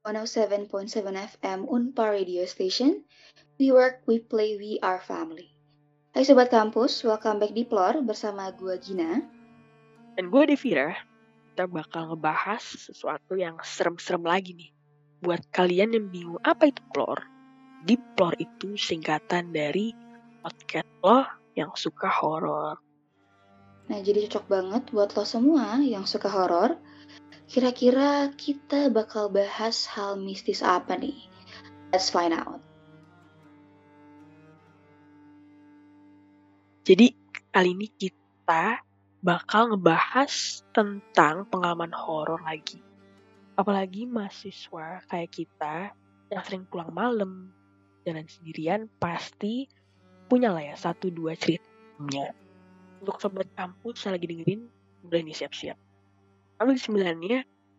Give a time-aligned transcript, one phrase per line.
[0.00, 3.04] 107.7 FM Unpar Radio Station.
[3.60, 5.52] We work, we play, we are family.
[6.16, 9.20] Hai Sobat Kampus, welcome back di Plor bersama gue Gina.
[10.16, 10.96] Dan gue Devira,
[11.52, 14.72] kita bakal ngebahas sesuatu yang serem-serem lagi nih.
[15.20, 17.20] Buat kalian yang bingung apa itu Plor,
[17.84, 19.92] di Plor itu singkatan dari
[20.40, 22.80] podcast lo yang suka horor.
[23.92, 26.80] Nah, jadi cocok banget buat lo semua yang suka horor.
[27.50, 31.18] Kira-kira kita bakal bahas hal mistis apa nih?
[31.90, 32.62] Let's find out.
[36.86, 37.10] Jadi
[37.50, 38.86] kali ini kita
[39.18, 42.78] bakal ngebahas tentang pengalaman horor lagi.
[43.58, 45.90] Apalagi mahasiswa kayak kita
[46.30, 47.50] yang sering pulang malam,
[48.06, 49.66] jalan sendirian pasti
[50.30, 52.30] punya lah ya satu dua ceritanya.
[53.02, 54.70] Untuk sobat kampus yang lagi dengerin,
[55.02, 55.89] udah nih siap-siap.
[56.60, 57.38] Lalu sembilannya,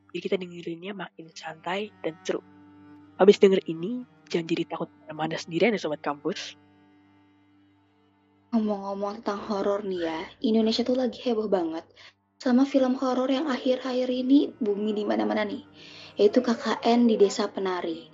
[0.09, 2.41] jadi kita dengerinnya makin santai dan seru.
[3.21, 6.57] Habis denger ini, jangan jadi takut ke mana sendirian ya sobat kampus.
[8.51, 11.85] Ngomong-ngomong tentang horor nih ya, Indonesia tuh lagi heboh banget
[12.41, 15.61] sama film horor yang akhir-akhir ini bumi di mana-mana nih,
[16.17, 18.09] yaitu KKN di Desa Penari.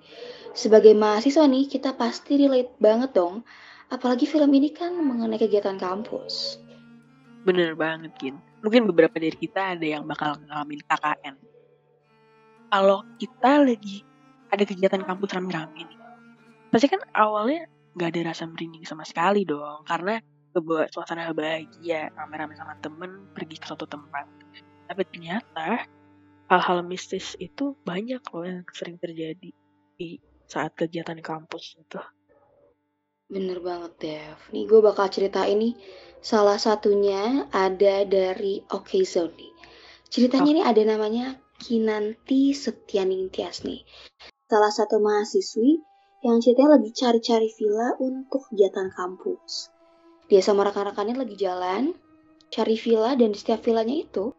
[0.52, 3.48] Sebagai mahasiswa nih, kita pasti relate banget dong,
[3.88, 6.60] apalagi film ini kan mengenai kegiatan kampus.
[7.48, 8.36] Bener banget, Gin.
[8.60, 11.36] Mungkin beberapa dari kita ada yang bakal ngalamin KKN.
[12.68, 14.04] Kalau kita lagi
[14.52, 16.00] ada kegiatan kampus rame-rame nih,
[16.68, 20.20] pasti kan awalnya nggak ada rasa merinding sama sekali dong, karena
[20.52, 24.28] kebawa suasana bahagia, rame-rame sama temen, pergi ke suatu tempat.
[24.92, 25.88] Tapi ternyata
[26.52, 29.56] hal-hal mistis itu banyak loh yang sering terjadi
[29.96, 30.10] di
[30.44, 32.00] saat kegiatan kampus itu.
[33.28, 34.40] Bener banget, Dev.
[34.56, 35.76] Nih gue bakal cerita ini.
[36.24, 39.54] Salah satunya ada dari Oke Zone
[40.08, 43.84] Ceritanya ini ada namanya Kinanti Setianing Tias nih.
[44.48, 45.84] Salah satu mahasiswi
[46.24, 49.70] yang ceritanya lagi cari-cari villa untuk kegiatan kampus.
[50.32, 51.92] Dia sama rekan-rekannya lagi jalan,
[52.48, 54.32] cari villa dan di setiap villanya itu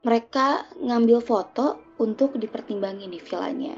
[0.00, 3.76] mereka ngambil foto untuk dipertimbangin di villanya.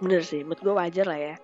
[0.00, 1.34] Bener sih, menurut gue wajar lah ya.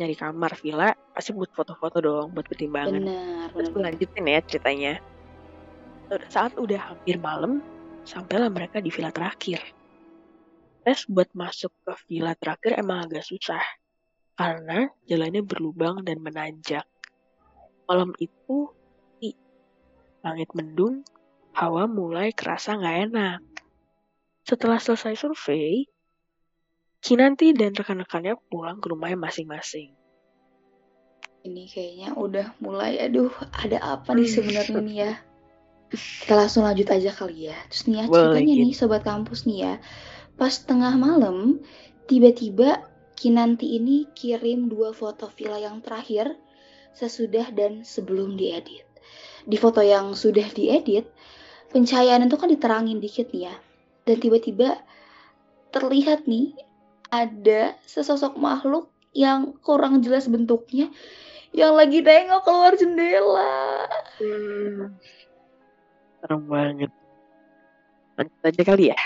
[0.00, 3.04] Nyari kamar villa, pasti buat foto-foto dong, buat pertimbangan.
[3.04, 3.92] Benar, Terus gue benar.
[3.92, 4.92] lanjutin ya ceritanya.
[6.32, 7.60] Saat udah hampir malam,
[8.08, 9.60] sampailah mereka di villa terakhir.
[10.80, 13.60] Tes buat masuk ke villa terakhir emang agak susah.
[14.36, 16.84] Karena jalannya berlubang dan menanjak.
[17.84, 18.70] Malam itu,
[19.20, 19.32] i,
[20.24, 21.04] langit mendung,
[21.52, 23.40] hawa mulai kerasa nggak enak.
[24.46, 25.88] Setelah selesai survei,
[27.06, 29.94] Kinanti dan rekan-rekannya pulang ke rumahnya masing-masing.
[31.46, 35.12] Ini kayaknya udah mulai, aduh, ada apa nih sebenarnya nih ya?
[35.94, 37.54] Kita langsung lanjut aja kali ya.
[37.70, 39.74] Terus nih ya, ceritanya nih sobat kampus nih ya.
[40.34, 41.62] Pas tengah malam,
[42.10, 42.82] tiba-tiba
[43.14, 46.34] Kinanti ini kirim dua foto villa yang terakhir
[46.90, 48.82] sesudah dan sebelum diedit.
[49.46, 51.06] Di foto yang sudah diedit,
[51.70, 53.54] pencahayaan itu kan diterangin dikit nih ya.
[54.02, 54.82] Dan tiba-tiba
[55.70, 56.66] terlihat nih
[57.10, 60.92] ada sesosok makhluk yang kurang jelas bentuknya
[61.56, 63.88] yang lagi nengok keluar jendela.
[64.20, 64.92] Hmm.
[66.20, 66.92] Serem banget.
[68.20, 69.00] Lanjut aja kali ya.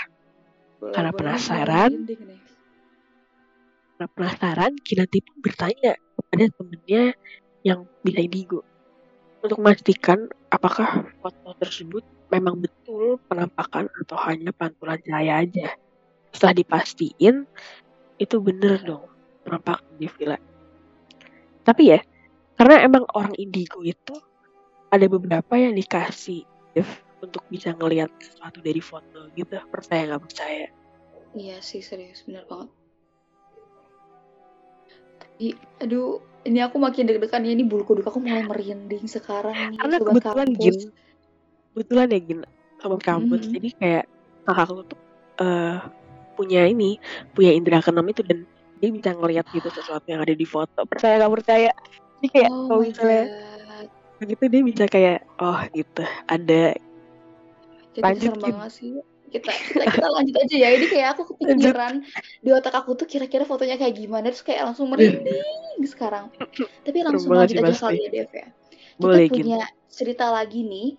[0.81, 1.91] Karena penasaran.
[3.95, 7.03] Karena penasaran, Kinanti pun bertanya kepada temennya
[7.61, 8.65] yang bisa indigo.
[9.41, 12.03] Untuk memastikan apakah foto tersebut
[12.33, 15.67] memang betul penampakan atau hanya pantulan cahaya aja.
[16.31, 17.47] Setelah dipastiin,
[18.21, 19.09] itu bener dong
[19.41, 20.37] penampakan di villa.
[21.65, 21.99] Tapi ya,
[22.53, 24.13] karena emang orang indigo itu
[24.93, 26.45] ada beberapa yang dikasih
[26.77, 26.87] Dev,
[27.25, 29.57] untuk bisa ngelihat sesuatu dari foto gitu.
[29.69, 30.67] Percaya nggak percaya?
[31.33, 32.69] Iya sih serius bener banget.
[35.21, 35.47] Tapi
[35.81, 39.97] aduh ini aku makin deg-degan ya ini bulu kuduk aku mulai merinding sekarang nih Karena
[40.01, 40.61] kebetulan kampus.
[40.61, 40.77] Gin,
[41.71, 42.39] kebetulan ya Gin,
[42.81, 43.41] sobat kampus.
[43.47, 43.53] Mhm.
[43.57, 44.05] Jadi kayak
[44.45, 44.99] kakakku tuh
[45.41, 45.77] eh,
[46.33, 46.97] punya ini,
[47.35, 48.47] punya indera keenam itu dan
[48.81, 50.83] dia bisa ngelihat gitu sesuatu yang ada di foto.
[50.89, 51.71] Percaya nggak percaya?
[52.21, 53.23] Jadi kayak Oh kalau misalnya
[54.21, 54.29] god.
[54.29, 56.77] gitu dia bisa kayak oh gitu ada
[57.91, 58.91] Jadi lanjut serem banget sih.
[59.31, 60.69] Kita, kita kita lanjut aja ya.
[60.75, 61.93] Ini kayak aku kepikiran
[62.43, 66.27] di otak aku tuh kira-kira fotonya kayak gimana terus kayak langsung merinding sekarang.
[66.83, 68.47] Tapi langsung lanjut aja kali ya Dev ya.
[68.51, 70.89] Kita Boleh punya cerita lagi nih.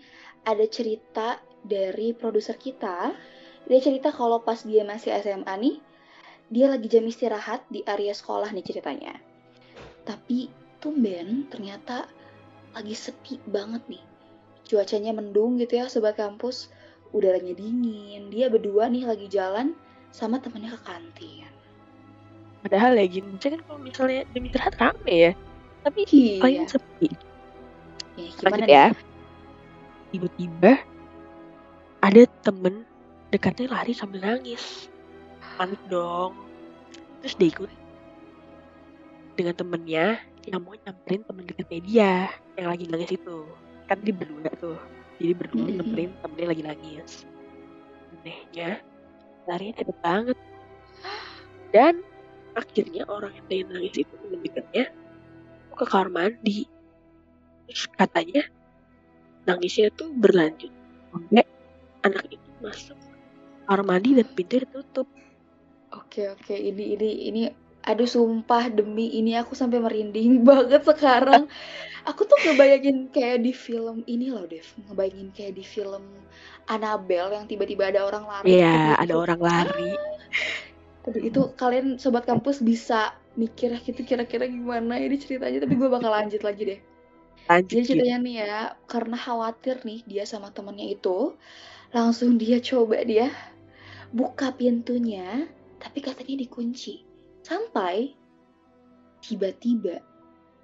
[0.42, 3.14] Ada cerita dari produser kita.
[3.66, 5.76] Dia cerita kalau pas dia masih SMA nih,
[6.48, 9.14] dia lagi jam istirahat di area sekolah nih ceritanya.
[10.02, 10.50] Tapi
[10.82, 12.10] tumben ternyata
[12.74, 14.02] lagi sepi banget nih.
[14.66, 16.68] Cuacanya mendung gitu ya sobat kampus.
[17.12, 18.32] Udaranya dingin.
[18.32, 19.76] Dia berdua nih lagi jalan
[20.10, 21.48] sama temennya ke kantin.
[22.62, 25.32] padahal ya gini kan kalau misalnya demi istirahat rame ya
[25.82, 26.38] tapi Iya.
[26.38, 27.08] paling sepi
[28.14, 28.86] Ya, gimana lanjut ya
[30.14, 30.72] tiba-tiba
[31.98, 32.86] ada temen
[33.32, 34.92] dekatnya lari sambil nangis.
[35.56, 36.36] Panik dong.
[37.24, 37.70] Terus dia ikut
[39.32, 42.12] dengan temennya yang mau nyamperin temen dekatnya dia
[42.60, 43.48] yang lagi nangis itu.
[43.88, 44.76] Kan dia berdua tuh.
[45.16, 45.76] Jadi berdua Mm-mm.
[45.80, 47.10] nyamperin temennya lagi nangis.
[48.20, 48.70] Anehnya
[49.48, 50.38] larinya cepet banget.
[51.72, 52.04] Dan
[52.52, 54.84] akhirnya orang yang tadi nangis itu temen dekatnya
[55.72, 56.68] ke kamar mandi.
[57.64, 58.44] Terus katanya
[59.48, 60.68] nangisnya tuh berlanjut
[61.10, 61.42] sampai
[62.04, 62.98] anak itu masuk
[63.66, 65.08] kamar mandi dan pintu ditutup
[65.92, 67.42] Oke oke ini ini ini
[67.84, 71.50] aduh sumpah demi ini aku sampai merinding banget sekarang.
[72.02, 76.02] Aku tuh ngebayangin kayak di film ini loh Dev, ngebayangin kayak di film
[76.66, 78.58] Annabelle yang tiba-tiba ada orang lari.
[78.58, 79.94] Iya, ada orang lari.
[81.06, 86.10] Aduh itu kalian sobat kampus bisa mikir gitu kira-kira gimana ini ceritanya tapi gue bakal
[86.10, 86.80] lanjut lagi deh.
[87.46, 87.88] Lanjut Jadi gitu.
[87.94, 91.34] ceritanya nih ya, karena khawatir nih dia sama temennya itu,
[91.92, 93.30] langsung dia coba dia
[94.12, 95.48] buka pintunya,
[95.80, 97.04] tapi katanya dikunci.
[97.42, 98.14] Sampai
[99.24, 99.98] tiba-tiba,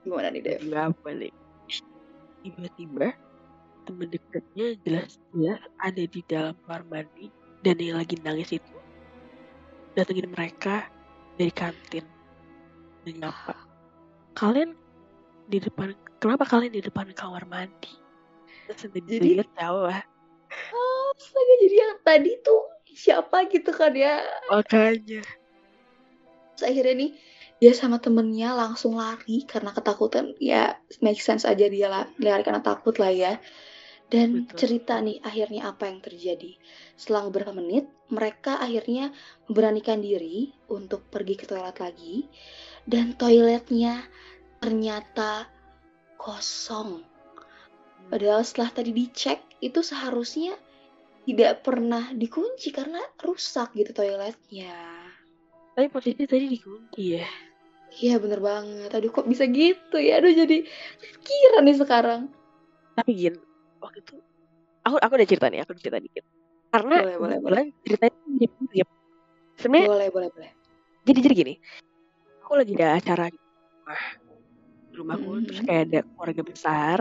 [0.05, 0.59] gimana nih Dev?
[0.63, 1.33] Tiba apa nih?
[2.45, 3.07] Tiba-tiba
[3.89, 7.33] temen dekatnya jelas-jelas ada di dalam kamar mandi
[7.65, 8.77] dan yang lagi nangis itu
[9.97, 10.87] datengin mereka
[11.41, 12.05] dari kantin
[13.09, 13.57] dan nyapa.
[14.37, 14.77] Kalian
[15.49, 17.91] di depan, kenapa kalian di depan kamar mandi?
[18.69, 20.05] Terus Jadi- jauh lah.
[21.19, 22.63] Astaga, jadi yang tadi tuh
[22.99, 24.19] siapa gitu kan ya?
[24.51, 25.23] Makanya.
[26.59, 27.11] Terus akhirnya nih
[27.63, 30.35] dia sama temennya langsung lari karena ketakutan.
[30.43, 33.39] Ya make sense aja dia lah, lari karena takut lah ya.
[34.09, 34.57] Dan Betul.
[34.57, 36.59] cerita nih akhirnya apa yang terjadi.
[36.99, 39.13] Selang beberapa menit mereka akhirnya
[39.47, 42.27] memberanikan diri untuk pergi ke toilet lagi.
[42.89, 44.03] Dan toiletnya
[44.59, 45.47] ternyata
[46.19, 47.07] kosong.
[48.09, 50.57] Padahal setelah tadi dicek itu seharusnya
[51.29, 54.73] tidak pernah dikunci karena rusak gitu toiletnya.
[55.77, 57.29] Tapi posisi tadi dikunci ya.
[58.01, 58.89] Iya bener banget.
[58.97, 60.25] Aduh kok bisa gitu ya?
[60.25, 60.65] Aduh jadi
[61.21, 62.33] kira nih sekarang.
[62.97, 63.37] Tapi gin,
[63.85, 64.17] waktu itu
[64.89, 66.25] aku aku udah cerita nih, aku udah cerita dikit.
[66.73, 68.89] Karena Boleh, boleh, kebetulan ceritanya mirip-mirip.
[69.61, 70.51] Sebenarnya Boleh, boleh, boleh.
[71.05, 71.55] jadi jadi gini.
[72.41, 74.03] Aku lagi ada acara di rumah.
[74.89, 75.45] Di rumahku Mhm.
[75.45, 76.99] terus kayak ada keluarga besar.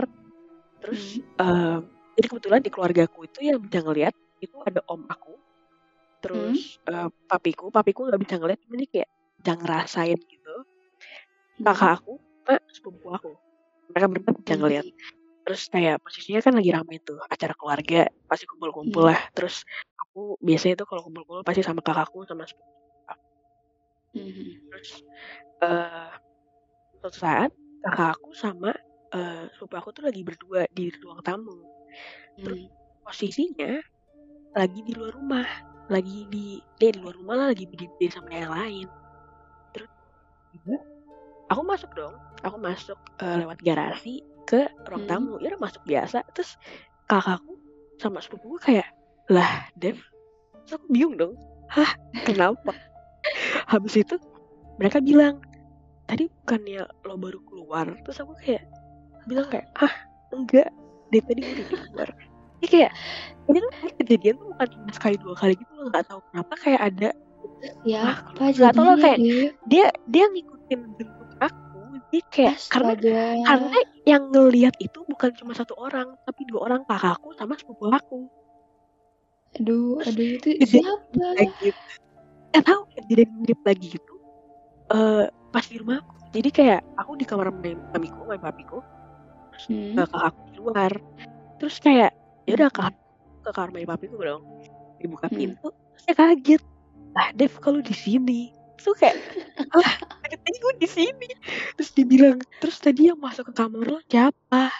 [0.84, 1.02] Terus
[1.40, 1.40] Hmm.
[1.40, 1.80] em,
[2.18, 5.38] jadi kebetulan di keluargaku itu yang bisa ngelihat itu ada om aku.
[6.18, 10.54] Terus eh, papiku, papiku nggak bisa ngeliat, cuma dia kayak bisa ngerasain gitu.
[11.62, 13.32] Kakak aku, sama sepupu aku.
[13.94, 14.62] Mereka berempat bisa Hmm.
[14.66, 14.86] ngeliat.
[15.46, 19.10] Terus kayak posisinya kan lagi rame tuh acara keluarga, pasti kumpul-kumpul Hmm.
[19.14, 19.20] lah.
[19.30, 19.62] Terus
[20.02, 22.66] aku biasanya tuh kalau kumpul-kumpul pasti sama kakakku sama sepupu.
[24.16, 24.58] Mhm.
[24.72, 24.90] Terus
[25.62, 26.10] eh
[26.98, 27.50] suatu saat
[27.84, 28.70] kakak aku sama
[29.14, 31.77] eh sepupu aku tuh lagi berdua di ruang tamu.
[32.38, 32.74] Terus Hmm.
[33.02, 33.72] posisinya
[34.54, 35.48] lagi di luar rumah,
[35.88, 38.86] lagi di dia di luar rumah lah lagi berdiri sama yang lain.
[39.74, 39.90] Terus
[40.54, 40.76] tiba
[41.48, 42.14] aku masuk dong,
[42.44, 45.10] aku masuk eh, lewat garasi ke ruang Hmm.
[45.10, 45.34] tamu.
[45.42, 46.24] Ya masuk biasa.
[46.36, 46.56] Terus
[47.10, 47.58] kakakku
[47.98, 48.88] sama sepupuku kayak
[49.28, 49.98] lah Dev,
[50.64, 51.34] terus aku bingung dong.
[51.68, 51.92] Hah,
[52.24, 52.72] kenapa?
[53.72, 54.16] Habis itu
[54.80, 55.42] mereka bilang
[56.08, 58.64] tadi bukannya lo baru keluar terus aku kayak
[59.28, 59.92] bilang kayak ah
[60.32, 60.72] enggak
[61.08, 62.08] dari tadi gue udah di luar
[62.58, 62.92] ini kayak
[63.46, 66.54] ini tuh kayak kejadian tuh bukan cuma sekali dua kali gitu loh nggak tahu kenapa
[66.58, 67.10] kayak ada
[67.82, 69.20] Ya Ah, apa nggak tahu lah, jadinya kayak-
[69.66, 73.20] dia dia ngikutin bentuk aku jadi kayak karena Astaga.
[73.42, 78.30] karena yang ngelihat itu bukan cuma satu orang tapi dua orang kakakku sama sepupu aku.
[79.58, 81.26] Aduh, aduh itu siapa?
[81.34, 81.68] lagi.
[82.52, 84.14] Nggak tahu kejadian mirip lagi gitu
[84.88, 86.12] eh pas di rumah aku.
[86.32, 88.78] Jadi kayak aku di kamar mamiku main papiku
[89.66, 89.98] Hmm.
[89.98, 90.92] ke kakakku di luar.
[91.58, 92.12] Terus kayak
[92.46, 92.80] ya udah ke
[93.42, 94.42] ke kamar mandi papiku dong.
[95.02, 95.38] Dibuka Hmm.
[95.38, 96.62] pintu terus dia kaget.
[97.16, 98.54] Lah Dev kalau di sini?
[98.78, 99.16] Terus kayak
[99.78, 101.28] lah tadi gue di sini.
[101.74, 104.70] Terus dibilang terus tadi yang masuk ke kamar lo siapa?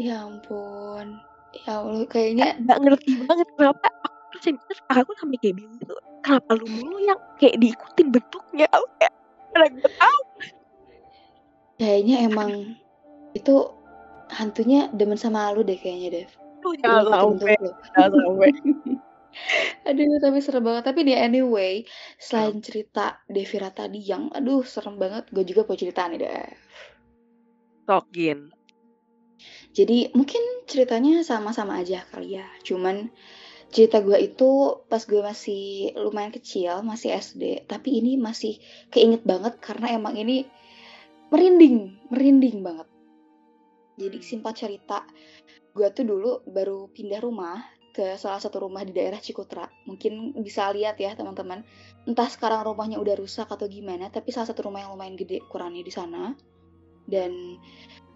[0.00, 1.20] Ya ampun.
[1.52, 5.92] Ya Allah, kayaknya nggak ngerti banget kenapa aku terus terus kakakku sampai kayak bingung gitu
[6.24, 8.66] kenapa lu mulu yang kayak diikutin bentuknya?
[8.72, 9.12] Aku kayak
[9.52, 10.20] gue tahu.
[11.76, 12.50] Kayaknya emang
[13.32, 13.54] itu
[14.32, 16.30] hantunya demen sama lu deh kayaknya, Dev.
[16.62, 18.50] sampai jangan sampai
[19.88, 20.84] Aduh, tapi serem banget.
[20.92, 21.88] Tapi di anyway,
[22.20, 26.58] selain cerita Devira tadi yang aduh serem banget, gue juga punya cerita nih, Dev.
[27.82, 28.52] tokin
[29.72, 32.46] Jadi mungkin ceritanya sama-sama aja kali ya.
[32.62, 33.08] Cuman
[33.72, 38.60] cerita gue itu pas gue masih lumayan kecil, masih SD, tapi ini masih
[38.92, 40.44] keinget banget karena emang ini
[41.32, 42.91] merinding, merinding banget.
[43.96, 45.04] Jadi simpel cerita,
[45.72, 47.60] gue tuh dulu baru pindah rumah
[47.92, 49.68] ke salah satu rumah di daerah Cikutra.
[49.84, 51.60] Mungkin bisa lihat ya teman-teman.
[52.08, 55.84] Entah sekarang rumahnya udah rusak atau gimana, tapi salah satu rumah yang lumayan gede ukurannya
[55.84, 56.32] di sana.
[57.04, 57.60] Dan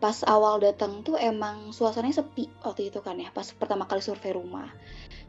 [0.00, 4.33] pas awal datang tuh emang suasananya sepi waktu itu kan ya, pas pertama kali survei
[4.33, 4.73] rumah.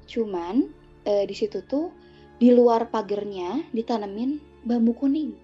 [0.07, 0.71] Cuman
[1.03, 1.91] eh, di situ tuh
[2.39, 5.35] di luar pagernya ditanemin bambu kuning.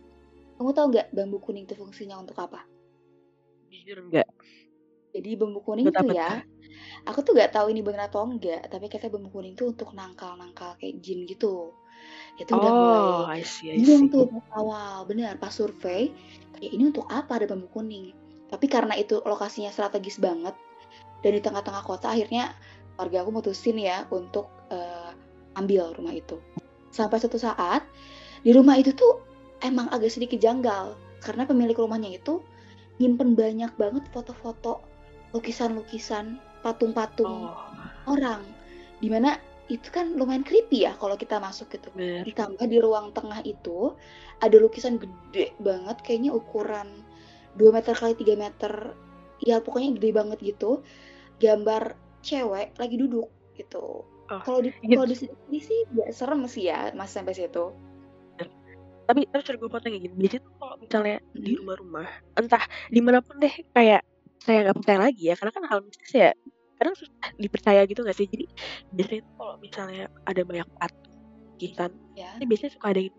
[0.55, 2.63] Kamu tahu nggak bambu kuning itu fungsinya untuk apa?
[3.67, 4.29] Jujur enggak.
[5.13, 6.41] Jadi bambu kuning Buat tuh apa ya, tuh?
[7.05, 10.73] aku tuh nggak tahu ini bener atau enggak, tapi katanya bambu kuning tuh untuk nangkal-nangkal
[10.81, 11.71] kayak jin gitu.
[12.41, 14.13] Itu udah mulai Oh, I see, I bingung see.
[14.13, 14.25] tuh
[14.57, 16.09] awal, bener pas survei
[16.57, 18.11] kayak ini untuk apa ada bambu kuning.
[18.49, 20.57] Tapi karena itu lokasinya strategis banget
[21.23, 22.53] dan di tengah-tengah kota akhirnya
[22.97, 25.11] keluarga aku mutusin ya untuk eh,
[25.57, 26.37] ambil rumah itu.
[26.93, 27.85] Sampai suatu saat
[28.45, 29.21] di rumah itu tuh
[29.65, 30.93] emang agak sedikit janggal
[31.23, 32.43] karena pemilik rumahnya itu
[33.01, 34.85] nyimpen banyak banget foto-foto,
[35.33, 37.67] lukisan-lukisan, patung-patung Oh,
[38.07, 38.41] orang.
[39.01, 39.35] Di mana
[39.71, 41.89] itu kan lumayan creepy ya kalau kita masuk gitu.
[41.95, 42.23] bener.
[42.27, 43.95] Ditambah di ruang tengah itu
[44.39, 47.03] ada lukisan gede banget kayaknya ukuran
[47.57, 48.93] 2 meter kali 3 meter.
[49.43, 50.83] Ya pokoknya gede banget gitu.
[51.41, 54.07] Gambar cewek lagi duduk gitu.
[54.31, 54.95] Oh, Kalau di gitu.
[54.95, 57.73] kalau di sini sih gak serem sih ya Mas sampai situ.
[59.03, 60.15] Tapi terus gue potong kayak gini.
[60.15, 61.59] Biasanya tuh kalau misalnya di Hmm.
[61.59, 62.07] rumah-rumah,
[62.39, 63.99] entah di mana pun deh, kayak
[64.43, 66.31] saya nggak percaya lagi ya, karena kan hal mistis ya
[66.83, 68.27] kadang susah dipercaya gitu gak sih?
[68.27, 68.45] Jadi
[68.91, 71.15] biasanya tuh kalau misalnya ada banyak patung,
[71.55, 72.35] lukisan, Ya.
[72.35, 73.15] ini biasanya suka ada yang.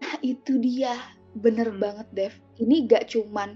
[0.00, 0.94] Nah, itu dia.
[1.30, 1.78] Bener Hmm.
[1.78, 2.34] banget, Dev.
[2.58, 3.54] Ini gak cuman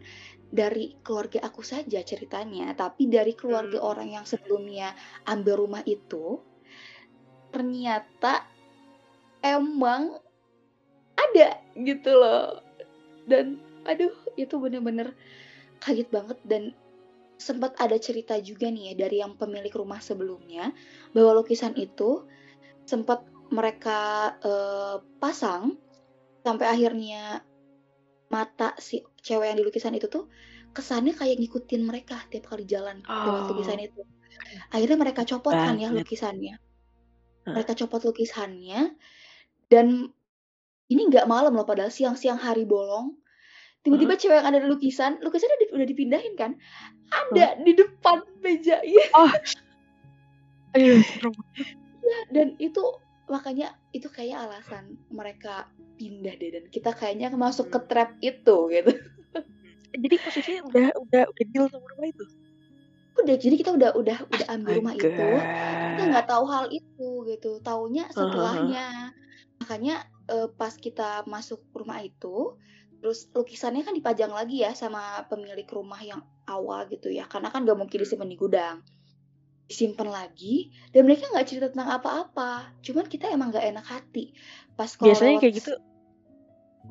[0.54, 3.90] dari keluarga aku saja ceritanya, tapi dari keluarga Hmm.
[3.94, 4.94] orang yang sebelumnya
[5.26, 6.38] ambil rumah itu,
[7.50, 8.46] ternyata
[9.42, 10.18] emang
[11.14, 12.58] ada gitu loh.
[13.26, 15.14] Dan aduh, itu bener-bener
[15.84, 16.72] kaget banget dan
[17.36, 20.72] sempat ada cerita juga nih ya dari yang pemilik rumah sebelumnya
[21.12, 22.24] bahwa lukisan itu
[22.88, 25.76] sempat mereka eh, pasang
[26.40, 27.44] sampai akhirnya
[28.32, 30.26] mata si cewek yang di lukisan itu tuh
[30.74, 34.02] kesannya kayak ngikutin mereka tiap kali jalan lewat Oh, lukisan itu.
[34.74, 36.58] Akhirnya mereka copot kan ya lukisannya.
[37.46, 38.98] Mereka copot lukisannya
[39.70, 40.10] dan
[40.90, 43.14] ini nggak malam loh padahal siang-siang hari bolong.
[43.84, 46.56] Tiba-tiba cewek yang ada di lukisan, lukisannya di- udah dipindahin kan?
[47.12, 49.06] Ada di depan meja iya.
[49.12, 49.30] Oh,
[50.72, 51.34] aduh, serem.
[52.32, 52.80] Dan itu
[53.28, 57.88] makanya itu kayak alasan mereka pindah deh dan kita kayaknya masuk ke Hmm.
[57.88, 58.92] trap itu gitu.
[59.94, 62.24] Jadi posisinya udah udah udah deal sama rumah itu.
[63.14, 65.28] Udah jadi kita udah udah udah ambil rumah itu,
[65.94, 67.50] kita nggak tahu hal itu gitu.
[67.62, 69.14] Taunya setelahnya.
[69.62, 70.02] Makanya
[70.34, 72.58] eh, pas kita masuk rumah itu,
[73.04, 77.28] terus lukisannya kan dipajang lagi ya sama pemilik rumah yang awal gitu ya.
[77.28, 78.80] Karena kan nggak mungkin disimpan di gudang.
[79.68, 82.72] Disimpan lagi dan mereka nggak cerita tentang apa-apa.
[82.80, 84.32] Cuman kita emang nggak enak hati
[84.72, 85.72] pas kalau Biasanya lewat kayak gitu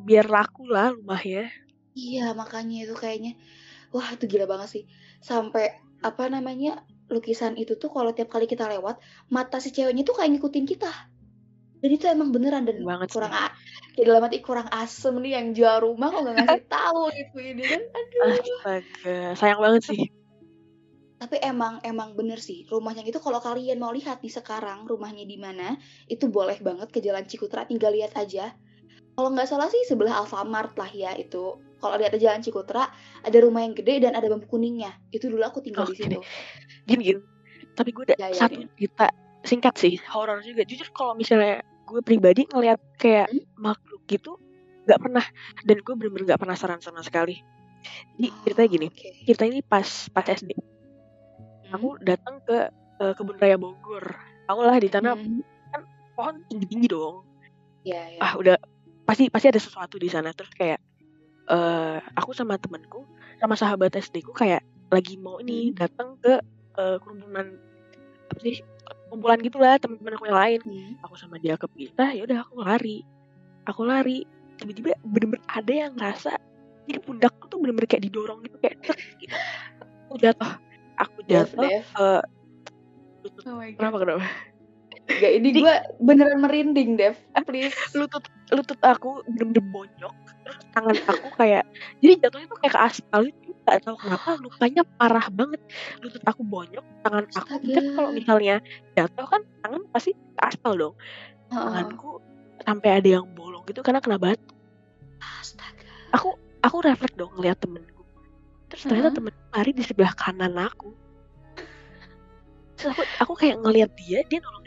[0.05, 1.49] biar laku lah rumahnya.
[1.97, 3.33] Iya, makanya itu kayaknya
[3.89, 4.83] wah itu gila banget sih.
[5.17, 6.85] Sampai apa namanya?
[7.11, 8.97] lukisan itu tuh kalau tiap kali kita lewat,
[9.29, 10.89] mata si ceweknya tuh kayak ngikutin kita.
[11.83, 13.51] Dan itu emang beneran dan Banget kurang a-
[13.91, 17.63] kayak dalam hati kurang asem nih yang jual rumah kok nggak ngasih tahu gitu ini
[17.67, 17.81] kan.
[17.83, 18.23] Aduh.
[18.31, 20.01] Astaga, sayang banget sih.
[21.19, 25.35] Tapi emang emang bener sih rumahnya itu kalau kalian mau lihat nih sekarang rumahnya di
[25.35, 25.75] mana,
[26.07, 28.55] itu boleh banget ke Jalan Cikutra tinggal lihat aja.
[29.19, 31.59] Kalau nggak salah sih sebelah Alfamart lah ya itu.
[31.83, 32.87] Kalau lihat di Jalan Cikutra
[33.27, 34.95] ada rumah yang gede dan ada bambu kuningnya.
[35.11, 36.19] Itu dulu aku tinggal Oh, di situ.
[36.87, 37.19] Gini gini.
[37.75, 39.07] Tapi gue ada Ya, ya, satu cerita
[39.43, 40.63] singkat sih, horor juga.
[40.63, 41.59] Jujur kalau misalnya
[41.93, 43.45] gue pribadi ngeliat kayak Hmm?
[43.55, 44.41] makhluk gitu
[44.83, 45.23] nggak pernah
[45.61, 47.37] dan gue bener-bener nggak penasaran sama sekali.
[48.17, 49.09] Jadi Oh, ceritanya gini, oke.
[49.23, 50.51] cerita ini pas pas SD.
[50.51, 51.75] Hmm?
[51.75, 54.03] Aku datang ke eh, kebun raya Bogor.
[54.43, 55.39] Tahu lah di sana Hmm.
[56.13, 57.25] pohon tinggi-tinggi dong.
[57.81, 58.19] Ya, ya.
[58.21, 58.55] Ah udah
[59.03, 60.29] pasti pasti ada sesuatu di sana.
[60.31, 60.79] Terus kayak
[61.43, 63.03] eh aku sama temenku
[63.37, 65.77] sama sahabat SD ku kayak lagi mau ini Hmm.
[65.77, 66.39] datang ke
[66.73, 67.55] eh, kerumunan
[68.27, 68.57] apa sih
[69.13, 70.59] kumpulan gitulah teman-teman aku yang lain.
[70.65, 70.91] Hmm.
[71.05, 73.05] Aku sama dia kepisah, ya udah aku lari.
[73.69, 74.25] Aku lari.
[74.57, 76.33] Tiba-tiba bener-bener ada yang ngerasa
[76.89, 78.75] jadi pundakku tuh bener-bener kayak didorong gitu kayak
[79.21, 79.35] gitu.
[80.09, 80.51] Aku jatuh.
[80.97, 81.61] Aku jatuh.
[81.61, 81.85] Dev.
[81.85, 82.21] eh,
[83.23, 83.43] lutut.
[83.47, 83.77] Oh my god.
[83.79, 84.25] Kenapa kenapa?
[85.03, 87.19] Gak, ini gue beneran merinding, Dev.
[87.43, 87.75] Please.
[87.99, 88.23] lutut
[88.55, 90.13] lutut aku bener-bener bonyok
[90.73, 91.63] tangan aku kayak
[92.01, 95.61] jadi jatuhnya tuh kayak ke aspal itu nggak tahu kenapa lukanya parah banget
[96.03, 97.73] lutut aku bonyok tangan aku Astaga.
[97.73, 98.55] kan kalau misalnya
[98.97, 100.95] jatuh kan tangan pasti ke aspal dong
[101.47, 102.19] tanganku
[102.63, 104.53] sampai ada yang bolong gitu karena kena batu
[105.21, 105.93] Astaga.
[106.11, 108.03] aku aku refleks dong ngeliat temenku
[108.67, 110.91] terus ternyata temenku lari di sebelah kanan aku
[112.75, 114.62] terus aku aku kayak ngeliat dia dia kayak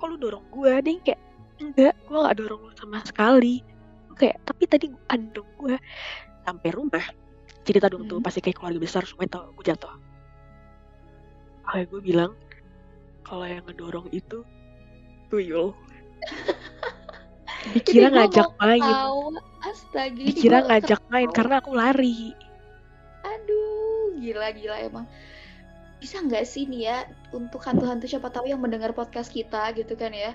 [0.00, 1.20] kok, lu dorong gue yang kayak
[1.60, 3.60] enggak gue gak dorong lu sama sekali
[4.16, 5.76] kayak tapi tadi gue andong gue
[6.48, 7.04] sampai rumah
[7.62, 8.24] cerita dong tuh Hmm.
[8.24, 9.92] pasti kayak keluarga besar semuanya tau gue jatuh
[11.68, 12.32] kayak gue bilang
[13.22, 14.40] kalau yang ngedorong itu
[15.28, 15.76] tuyul
[17.76, 19.36] dikira ngajak main ketawa.
[19.60, 20.16] Astaga.
[20.24, 22.32] dikira ngajak main karena aku lari
[23.20, 25.04] Aduh, gila-gila emang.
[26.00, 26.98] Bisa nggak sih nih ya
[27.30, 30.32] untuk hantu-hantu siapa tahu yang mendengar podcast kita gitu kan ya.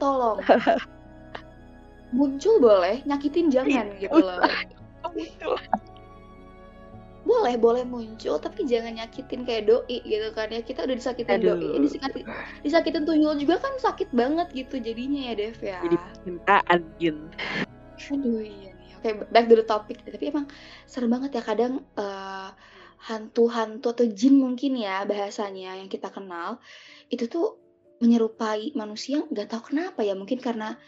[0.00, 0.40] Tolong.
[2.16, 4.40] Muncul boleh, nyakitin jangan gitu loh.
[5.12, 5.56] Betul.
[7.22, 10.60] Boleh, boleh muncul tapi jangan nyakitin kayak doi gitu kan ya.
[10.60, 11.54] Kita udah disakitin Aduh.
[11.54, 12.24] doi, disakitin,
[12.66, 15.78] disakitin tuyul juga kan sakit banget gitu jadinya ya Dev ya.
[15.86, 16.80] jadi cintaan
[18.10, 18.90] Aduh iya nih.
[18.98, 20.02] Oke, back to the topic.
[20.02, 20.50] Tapi emang
[20.90, 22.48] serem banget ya kadang eh,
[23.02, 26.62] hantu-hantu atau jin mungkin ya bahasanya yang kita kenal
[27.10, 27.58] itu tuh
[27.98, 30.14] menyerupai manusia nggak tahu kenapa ya.
[30.14, 30.78] Mungkin karena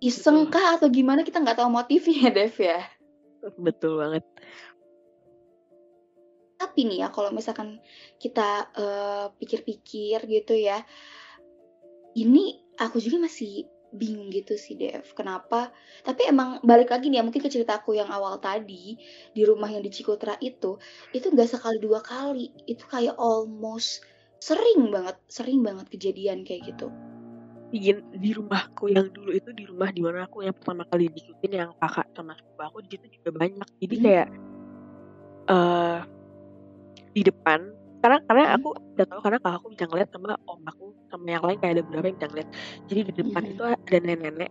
[0.00, 2.80] iseng kah atau gimana kita nggak tahu motifnya Dev ya.
[3.56, 4.24] betul banget.
[6.60, 7.80] Tapi nih ya kalau misalkan
[8.20, 10.84] kita eh, pikir-pikir gitu ya,
[12.16, 15.04] ini aku juga masih bingung gitu sih Dev.
[15.14, 15.74] Kenapa?
[16.06, 18.98] Tapi emang balik lagi nih ya mungkin ke ceritaku yang awal tadi
[19.34, 20.78] di rumah yang di Cikotra itu,
[21.10, 24.02] itu nggak sekali dua kali, itu kayak almost
[24.40, 26.88] sering banget, sering banget kejadian kayak gitu.
[27.70, 31.52] Gin di rumahku yang dulu itu di rumah di mana aku yang pertama kali diikutin
[31.54, 34.02] yang kakak sama sepupu aku di situ juga banyak jadi Hmm.
[34.02, 34.28] kayak
[35.50, 36.00] eh
[37.14, 37.60] di depan
[38.00, 38.56] karena karena Hmm.
[38.56, 41.82] aku udah tahu karena kakakku bisa ngeliat sama om aku sama yang lain kayak ada
[41.84, 42.48] beberapa yang bisa ngeliat
[42.88, 43.52] jadi di depan Hmm.
[43.52, 44.50] itu ada nenek-nenek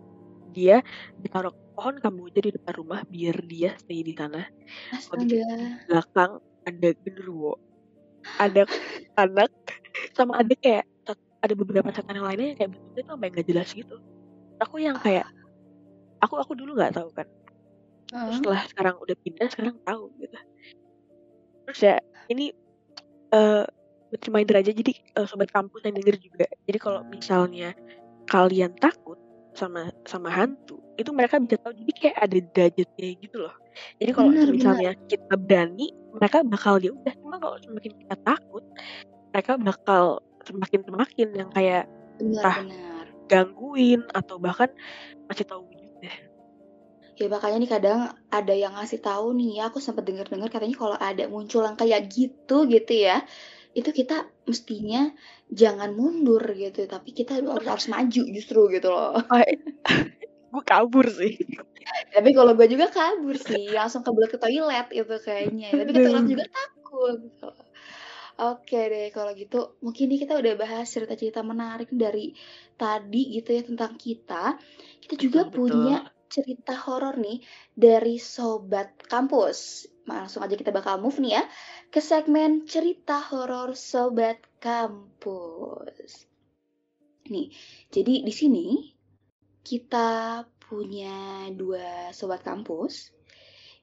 [0.50, 0.76] dia
[1.18, 4.42] ditaruh pohon kamboja di depan rumah biar dia stay di sana
[4.90, 5.22] Astaga.
[5.26, 5.38] di
[5.86, 6.32] belakang
[6.66, 7.54] ada genderuwo
[8.38, 8.62] ada
[9.16, 9.50] anak
[10.14, 10.84] sama ada kayak
[11.40, 13.96] ada beberapa setan yang lainnya yang kayak bentuknya tuh sampai nggak jelas gitu
[14.60, 15.24] aku yang kayak
[16.20, 17.26] aku aku dulu nggak tahu kan
[18.10, 18.36] terus Heeh.
[18.42, 20.36] setelah sekarang udah pindah sekarang tahu gitu
[21.64, 21.96] terus ya
[22.28, 22.52] ini
[23.30, 23.64] eh
[24.26, 26.46] reminder aja jadi eh, sobat kampus yang denger juga.
[26.66, 27.74] Jadi kalau misalnya
[28.26, 29.18] kalian takut
[29.54, 31.74] sama sama hantu itu mereka bisa tahu.
[31.74, 33.54] Jadi kayak ada derajatnya gitu loh.
[34.02, 37.14] Jadi kalau misalnya kita berani mereka bakal ya udah.
[37.22, 38.64] Cuma kalau semakin kita takut
[39.30, 40.04] mereka bakal
[40.44, 41.84] semakin semakin yang kayak
[42.18, 43.06] entah Benar-benar.
[43.30, 44.68] gangguin atau bahkan
[45.30, 45.62] masih tahu
[47.20, 48.00] Ya makanya nih kadang
[48.32, 52.08] ada yang ngasih tahu nih ya, aku sempat dengar-dengar katanya kalau ada muncul yang kayak
[52.08, 53.20] gitu gitu ya,
[53.76, 55.12] itu kita mestinya
[55.52, 59.20] jangan mundur gitu, tapi kita harus harus maju justru gitu loh.
[60.50, 61.38] gue kabur sih
[62.10, 65.76] Tapi kalau gue juga kabur sih, langsung kebelet ke toilet itu kayaknya.
[65.76, 67.14] Tapi ke toilet juga takut.
[67.20, 67.48] gitu.
[68.40, 72.32] Oke deh kalau gitu, mungkin nih kita udah bahas cerita-cerita menarik dari
[72.80, 74.56] tadi gitu ya tentang kita.
[75.04, 75.96] Kita juga betul betul punya
[76.30, 77.42] cerita horor nih
[77.74, 79.90] dari sobat kampus.
[80.06, 81.44] Langsung aja kita bakal move nih ya
[81.90, 86.30] ke segmen cerita horor sobat kampus.
[87.30, 87.50] Nih,
[87.90, 88.66] jadi di sini
[89.60, 93.10] kita punya dua sobat kampus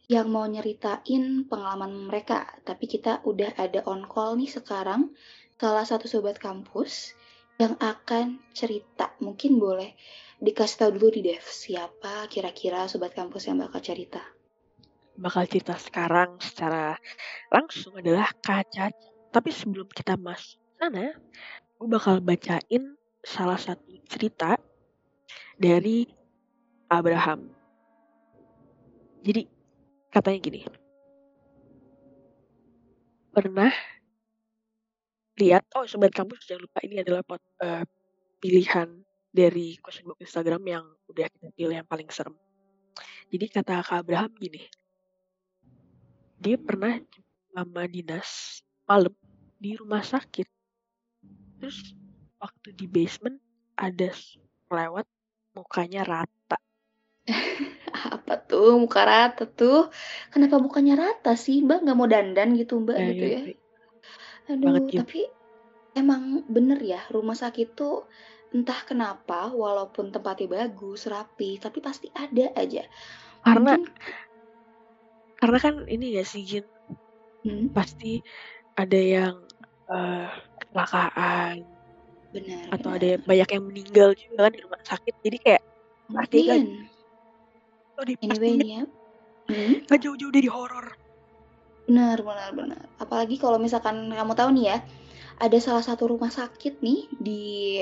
[0.08, 2.48] yang mau nyeritain pengalaman mereka.
[2.64, 5.12] Tapi kita udah ada on call nih sekarang
[5.60, 7.12] salah satu sobat kampus
[7.60, 9.12] yang akan cerita.
[9.20, 10.00] Mungkin boleh
[10.38, 14.22] dikasih tahu dulu di Dev siapa kira-kira sobat kampus yang bakal cerita.
[15.18, 16.94] bakal cerita sekarang secara
[17.50, 18.94] langsung adalah Kak Caca.
[19.34, 21.18] Tapi sebelum kita masuk sana,
[21.78, 22.94] gue bakal bacain
[23.26, 24.62] salah satu cerita
[25.58, 26.06] dari
[26.86, 27.50] Abraham.
[29.26, 29.50] Jadi
[30.14, 30.62] katanya gini,
[33.34, 33.74] pernah
[35.42, 37.84] lihat, oh sobat kampus jangan lupa ini adalah pot, eh,
[38.38, 39.07] pilihan
[39.38, 42.34] dari question box Instagram yang udah kita pilih yang paling serem.
[43.30, 44.66] Jadi kata Kak Abraham gini,
[46.42, 46.98] dia pernah
[47.54, 49.14] mama dinas malam
[49.62, 50.48] di rumah sakit.
[51.62, 51.94] Terus
[52.38, 53.38] waktu di basement
[53.78, 54.10] ada
[54.74, 55.06] lewat
[55.54, 56.58] mukanya rata.
[58.18, 59.90] Apa tuh muka rata tuh?
[60.34, 61.86] Kenapa mukanya rata sih Mbak?
[61.86, 63.40] Nggak mau dandan gitu Mbak Eh, gitu ya?
[63.42, 63.54] ngerti.
[64.48, 65.00] Aduh, Banget gitu.
[65.04, 65.22] tapi
[65.98, 68.06] emang bener ya rumah sakit tuh
[68.56, 72.88] entah kenapa walaupun tempatnya bagus, rapi, tapi pasti ada aja.
[73.44, 73.94] Karena Mungkin
[75.38, 76.66] karena kan ini ya sih Jin
[77.48, 78.20] Hmm, pasti
[78.76, 79.36] ada yang
[79.88, 80.28] eh,
[80.60, 81.64] kecelakaan
[82.36, 82.98] benar, atau benar.
[83.00, 85.64] ada yang banyak yang meninggal juga kan di rumah sakit jadi kayak
[86.12, 86.62] pasti kan
[87.96, 88.84] oh, di Anyway ya.
[89.48, 90.92] Hmm, nggak jauh-jauh dari horor
[91.88, 92.84] benar, benar, benar.
[93.00, 94.78] Apalagi kalau misalkan kamu tahu nih ya,
[95.40, 97.80] ada salah satu rumah sakit nih di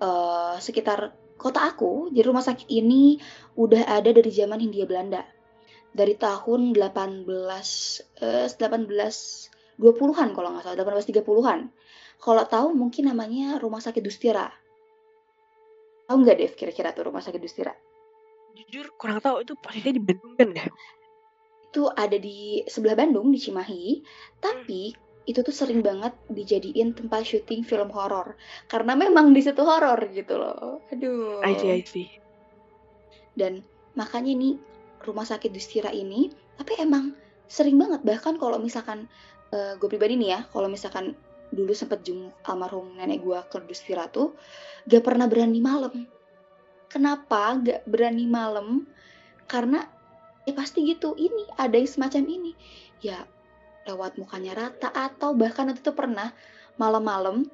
[0.00, 2.10] eh, sekitar kota aku.
[2.12, 3.20] Jadi rumah sakit ini
[3.56, 5.22] udah ada dari zaman Hindia Belanda.
[5.96, 7.24] Dari tahun 18
[8.20, 11.60] eh, 1820-an kalau nggak salah, 1830-an.
[12.16, 14.48] Kalau tahu mungkin namanya Rumah Sakit Dustira.
[16.08, 17.76] Tahu nggak Dev kira-kira tuh Rumah Sakit Dustira?
[18.56, 20.66] jujur kurang tahu itu posisinya di Bandung kan ya
[21.68, 24.00] Itu ada di sebelah Bandung di Cimahi,
[24.40, 28.38] tapi itu tuh sering banget dijadiin tempat syuting film horor
[28.70, 30.80] karena memang di situ horor gitu loh.
[30.94, 31.42] Aduh.
[31.42, 32.06] I see I see
[33.36, 33.60] Dan
[33.98, 34.54] makanya nih
[35.04, 37.12] rumah sakit Dustira ini, tapi emang
[37.46, 39.10] sering banget bahkan kalau misalkan
[39.52, 41.14] gue pribadi nih ya, kalau misalkan
[41.54, 44.34] dulu sempet jenguk almarhum nenek gue ke Dustira tuh,
[44.88, 46.08] gak pernah berani malam.
[46.90, 48.88] Kenapa gak berani malam?
[49.46, 49.84] Karena
[50.42, 52.52] ya pasti gitu, ini ada yang semacam ini.
[53.04, 53.28] Ya
[53.86, 56.34] lewat mukanya rata atau bahkan waktu itu pernah
[56.76, 57.46] malam-malam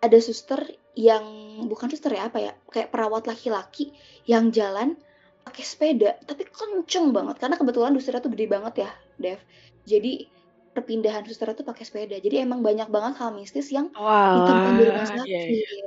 [0.00, 0.60] ada suster
[0.96, 1.24] yang
[1.68, 3.94] bukan suster ya apa ya kayak perawat laki-laki
[4.24, 4.98] yang jalan
[5.44, 9.40] pakai sepeda tapi kenceng banget karena kebetulan Dustira tuh gede banget ya Dev
[9.84, 10.26] jadi
[10.72, 15.06] perpindahan Dustira tuh pakai sepeda jadi emang banyak banget hal mistis yang ditemukan di rumah
[15.06, 15.86] sakit iya, iya.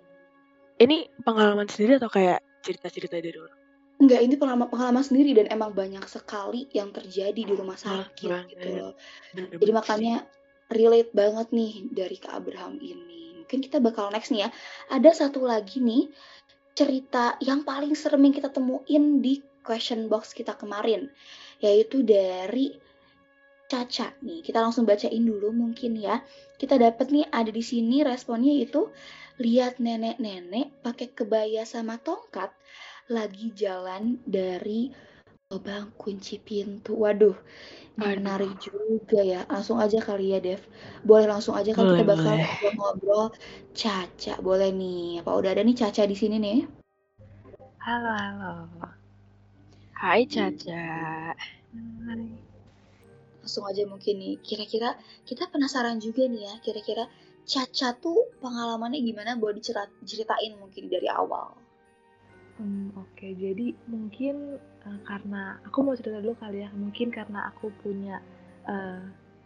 [0.77, 3.66] Ini pengalaman sendiri atau kayak cerita-cerita dari orang?
[3.97, 8.51] Enggak ini pengalaman pengalaman sendiri dan emang banyak sekali yang terjadi di rumah sakit banget.
[8.53, 8.93] gitu loh.
[9.33, 10.15] Bener-bener jadi makanya
[10.69, 13.41] relate banget nih dari Kak Abraham ini.
[13.43, 14.49] Mungkin kita bakal next nih ya.
[14.93, 16.11] Ada satu lagi nih
[16.77, 21.09] cerita yang paling serem yang kita temuin di question box kita kemarin
[21.57, 22.77] yaitu dari
[23.67, 24.39] Caca nih.
[24.47, 26.23] Kita langsung bacain dulu mungkin ya.
[26.55, 28.87] Kita dapat nih ada di sini responnya itu
[29.43, 32.49] lihat nenek-nenek pakai kebaya sama tongkat
[33.07, 34.91] lagi jalan dari
[35.47, 36.99] lubang kunci pintu.
[36.99, 37.35] Waduh
[37.97, 39.41] menarik juga ya.
[39.47, 40.61] Langsung aja kali ya Dev.
[41.07, 42.45] Boleh langsung aja kan kita bakal boleh.
[42.45, 43.25] ngobrol-ngobrol
[43.73, 45.23] Caca boleh nih.
[45.23, 46.59] Apa udah ada nih Caca di sini nih?
[47.81, 48.53] Halo, halo.
[49.95, 50.83] Hai Caca.
[51.33, 52.27] Hai.
[53.41, 54.35] langsung aja mungkin nih.
[54.43, 57.07] Kira-kira kita penasaran juga nih ya kira-kira
[57.47, 59.39] Caca tuh pengalamannya gimana?
[59.39, 59.63] Boleh
[60.03, 61.55] diceritain mungkin dari awal
[62.57, 66.69] Hmm, Oke, jadi mungkin eh, karena aku mau cerita dulu kali ya.
[66.73, 68.17] Mungkin karena aku punya
[68.65, 69.01] eh,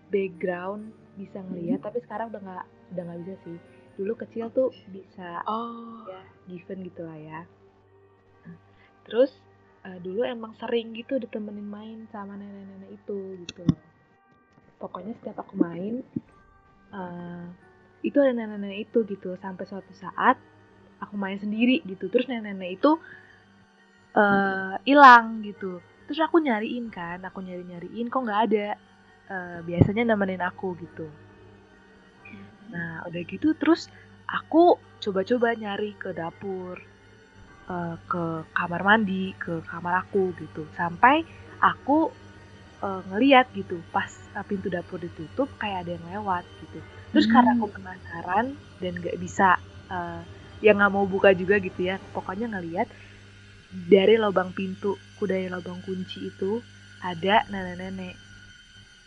[0.08, 3.58] background bisa ngeliat, tapi sekarang udah nggak udah nggak bisa sih.
[4.00, 7.40] Dulu kecil tuh bisa Oh, ya given gitu lah ya.
[8.48, 8.58] Nah,
[9.04, 9.32] Terus
[9.84, 13.68] eh, dulu emang sering gitu ditemenin main sama nenek-nenek itu gitu.
[14.80, 16.00] Pokoknya setiap aku main
[16.96, 17.46] eh,
[18.08, 20.40] itu ada nenek-nenek itu gitu sampai suatu saat
[21.02, 22.08] aku main sendiri gitu.
[22.08, 22.92] Terus nenek-nenek itu
[24.16, 25.82] eh, hilang gitu.
[26.08, 28.70] Terus aku nyariin kan aku nyari nyariin kok nggak ada?
[29.32, 31.08] Eh, biasanya nemenin aku gitu.
[32.72, 33.88] Nah udah gitu terus
[34.28, 36.76] aku coba-coba nyari ke dapur
[37.72, 40.68] eh, ke kamar mandi ke kamar aku gitu.
[40.76, 41.24] Sampai
[41.64, 42.12] aku
[42.84, 44.10] eh, ngeliat gitu pas
[44.48, 46.80] pintu dapur ditutup kayak ada yang lewat gitu.
[47.12, 49.60] Terus karena aku penasaran dan nggak bisa
[49.92, 50.22] eh,
[50.66, 51.96] ya nggak mau buka juga gitu ya.
[52.16, 52.88] Pokoknya ngeliat
[53.94, 56.52] dari lubang pintu ku dari lubang kunci itu
[57.10, 58.16] ada nenek-nenek.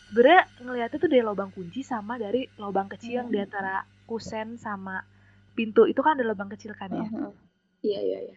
[0.08, 3.74] Sebenernya ngeliatnya tuh dari lubang kunci sama dari lubang kecil yang di antara
[4.08, 4.96] kusen sama
[5.56, 5.82] pintu.
[5.90, 7.08] Itu kan ada lubang kecil kan ya?
[7.82, 8.36] Iya iya iya.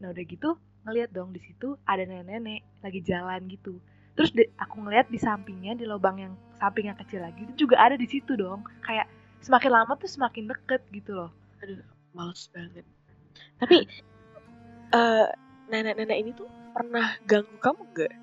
[0.00, 0.50] Nah udah gitu
[0.84, 3.74] ngeliat dong di situ ada nenek-nenek lagi jalan gitu.
[4.16, 7.76] Terus di- aku ngeliat di sampingnya di lubang yang samping yang kecil lagi itu juga
[7.84, 8.60] ada di situ dong.
[8.86, 9.06] Kayak
[9.44, 11.30] semakin lama tuh semakin deket gitu loh.
[12.14, 12.86] Males banget.
[13.58, 13.84] Tapi
[14.94, 15.26] eh
[15.68, 18.14] nenek-nenek ini tuh pernah ganggu kamu gak?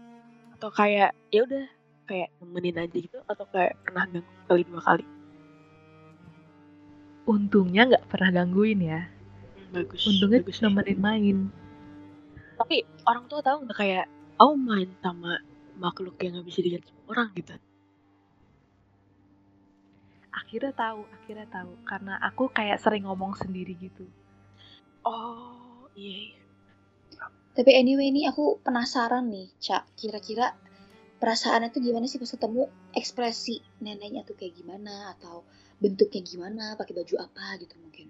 [0.58, 1.66] Atau kayak ya udah
[2.08, 5.06] kayak nemenin aja gitu atau kayak pernah ganggu kali dua kali?
[7.28, 9.06] Untungnya nggak pernah gangguin ya.
[9.06, 10.08] Hmm, bagus.
[10.08, 11.38] Untungnya bagus nemenin main.
[12.58, 14.06] Tapi orang tua tahu nggak kayak
[14.40, 15.38] aku main sama
[15.78, 17.56] makhluk yang nggak bisa dilihat orang gitu.
[20.42, 24.10] Akhirnya tahu, akhirnya tahu karena aku kayak sering ngomong sendiri gitu.
[25.06, 26.34] Oh iya.
[26.34, 26.42] iya.
[27.52, 29.84] Tapi anyway ini aku penasaran nih, Cak.
[30.00, 30.56] Kira-kira
[31.20, 35.44] perasaannya tuh gimana sih pas ketemu ekspresi neneknya tuh kayak gimana atau
[35.78, 38.08] bentuknya gimana, pakai baju apa gitu mungkin.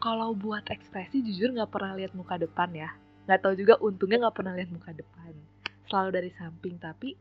[0.00, 2.90] Kalau buat ekspresi jujur nggak pernah lihat muka depan ya.
[3.28, 5.32] Nggak tahu juga untungnya nggak pernah lihat muka depan.
[5.90, 7.18] selalu dari samping tapi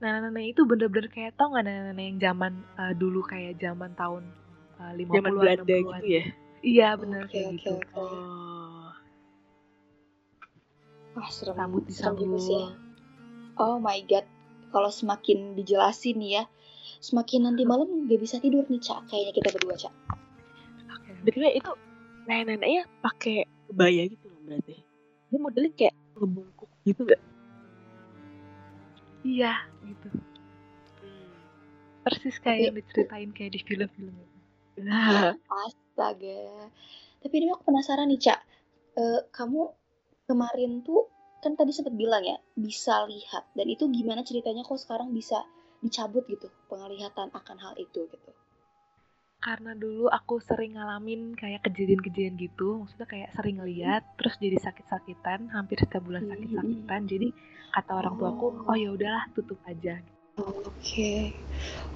[0.00, 4.24] nenek-nenek itu bener-bener kayak tau nggak nenek-nenek yang zaman uh, dulu kayak zaman tahun
[4.80, 5.80] uh, 50-an Zaman Belanda 60-an.
[6.00, 6.24] gitu ya.
[6.60, 7.70] Iya bener Oke, kayak oke, gitu.
[7.72, 7.92] oke.
[7.96, 8.88] Oh.
[11.10, 11.54] Wah, serem.
[11.56, 12.68] Rambut serem juga sih ya.
[12.68, 12.74] disambung.
[13.56, 14.26] Oh my god.
[14.70, 16.42] Kalau semakin dijelasin nih ya,
[17.02, 19.10] semakin nanti malam gak bisa tidur nih, Cak.
[19.10, 19.94] Kayaknya kita berdua, Cak.
[20.94, 21.10] Oke.
[21.26, 21.70] BTW itu
[22.24, 23.36] nenek-neneknya pakai
[23.66, 24.74] kebaya gitu loh berarti.
[25.30, 27.20] Dia modelnya kayak ngebungkuk gitu gak?
[29.20, 29.54] Iya
[29.84, 30.08] gitu.
[32.00, 34.38] Persis kayak yang diceritain kayak di film-film itu.
[34.80, 35.36] Nah,
[35.68, 36.72] Astaga.
[37.20, 38.40] Tapi ini aku penasaran nih, Cak.
[38.96, 39.68] Eh, kamu
[40.24, 41.12] kemarin tuh
[41.44, 43.52] kan tadi sempat bilang ya, bisa lihat.
[43.52, 45.44] Dan itu gimana ceritanya kok sekarang bisa
[45.80, 48.30] dicabut gitu penglihatan akan hal itu gitu.
[49.40, 55.48] Karena dulu aku sering ngalamin kayak kejadian-kejadian gitu, maksudnya kayak sering ngeliat, terus jadi sakit-sakitan,
[55.56, 56.36] hampir setiap bulan Hmm.
[56.36, 57.00] sakit-sakitan.
[57.08, 57.28] Jadi
[57.72, 58.68] kata orang tuaku, Oh.
[58.68, 59.96] oh ya udahlah tutup aja.
[60.36, 61.32] Oke.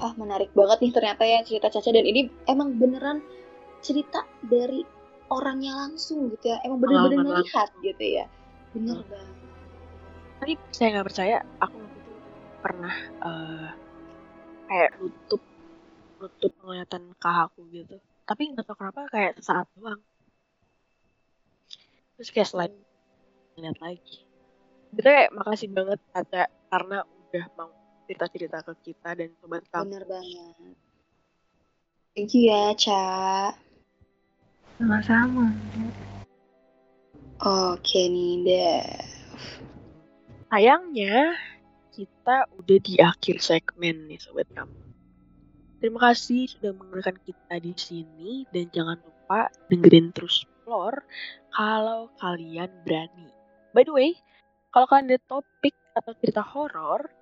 [0.01, 3.21] Ah, menarik banget nih ternyata ya cerita Caca dan ini emang beneran
[3.81, 4.81] cerita dari
[5.29, 6.61] orangnya langsung gitu ya.
[6.65, 8.25] Emang bener-bener Pengalaman melihat gitu ya.
[8.73, 9.09] Bener Hmm.
[9.13, 9.37] banget.
[10.35, 12.13] tapi saya nggak percaya aku waktu itu
[12.61, 13.69] pernah eh,
[14.69, 15.41] kayak nutup
[16.25, 18.01] nutup penglihatan kakakku gitu.
[18.25, 20.01] Tapi nggak tahu kenapa kayak sesaat doang.
[22.17, 22.73] Terus kayak selain
[23.61, 24.25] ngeliat lagi.
[24.97, 27.71] Kita kayak makasih banget Caca karena udah mau
[28.09, 29.85] cerita-cerita ke kita dan sobat kamu.
[29.93, 30.77] Bener banget.
[32.17, 33.05] Thank you ya, Ca.
[34.81, 35.53] Sama-sama.
[37.45, 39.11] Oke nih, Dev.
[40.49, 41.35] Sayangnya
[41.91, 44.94] kita udah di akhir segmen nih sobat kamu.
[45.85, 51.05] Terima kasih sudah mendengarkan kita di sini dan jangan lupa dengerin terus Flor
[51.53, 53.29] kalau kalian berani.
[53.77, 54.17] By the way,
[54.73, 57.13] kalau kalian ada topik atau cerita horor,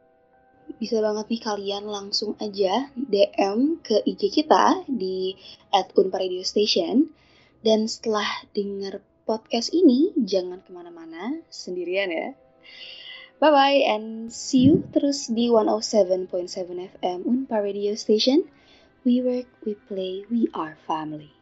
[0.79, 5.35] Bisa banget nih kalian langsung aja DM ke IG kita di
[5.75, 7.11] @unparadiostation.
[7.67, 12.31] Dan setelah denger podcast ini, jangan ke mana-mana sendirian ya.
[13.43, 18.47] Bye-bye and see you terus di 107.7 FM Unpar Radio Station.
[19.03, 21.35] We work, we play, we are family.